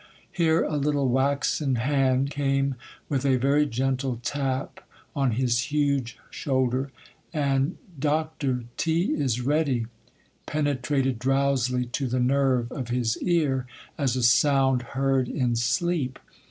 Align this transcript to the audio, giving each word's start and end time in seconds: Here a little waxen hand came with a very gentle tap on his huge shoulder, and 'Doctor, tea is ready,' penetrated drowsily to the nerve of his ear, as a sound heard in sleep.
Here 0.31 0.63
a 0.63 0.77
little 0.77 1.09
waxen 1.09 1.75
hand 1.75 2.31
came 2.31 2.73
with 3.07 3.23
a 3.23 3.35
very 3.35 3.67
gentle 3.67 4.19
tap 4.23 4.79
on 5.15 5.33
his 5.33 5.65
huge 5.71 6.17
shoulder, 6.31 6.91
and 7.31 7.77
'Doctor, 7.99 8.63
tea 8.77 9.13
is 9.13 9.41
ready,' 9.41 9.85
penetrated 10.47 11.19
drowsily 11.19 11.85
to 11.85 12.07
the 12.07 12.19
nerve 12.19 12.71
of 12.71 12.87
his 12.87 13.15
ear, 13.21 13.67
as 13.95 14.15
a 14.15 14.23
sound 14.23 14.81
heard 14.97 15.27
in 15.29 15.55
sleep. 15.55 16.17